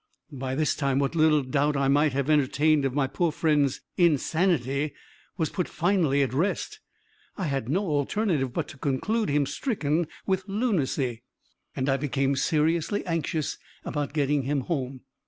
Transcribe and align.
By 0.33 0.55
this 0.55 0.73
time 0.73 0.97
what 0.97 1.13
little 1.13 1.43
doubt 1.43 1.77
I 1.77 1.87
might 1.87 2.11
have 2.13 2.27
entertained 2.27 2.85
of 2.85 2.95
my 2.95 3.05
poor 3.05 3.31
friend's 3.31 3.81
insanity 3.97 4.95
was 5.37 5.51
put 5.51 5.67
finally 5.67 6.23
at 6.23 6.33
rest. 6.33 6.79
I 7.37 7.43
had 7.43 7.69
no 7.69 7.83
alternative 7.85 8.51
but 8.51 8.67
to 8.69 8.79
conclude 8.79 9.29
him 9.29 9.45
stricken 9.45 10.07
with 10.25 10.43
lunacy, 10.47 11.21
and 11.75 11.87
I 11.87 11.97
became 11.97 12.35
seriously 12.35 13.05
anxious 13.05 13.59
about 13.85 14.13
getting 14.13 14.41
him 14.41 14.61
home. 14.61 15.01